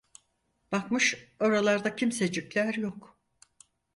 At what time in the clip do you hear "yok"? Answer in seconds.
2.73-3.19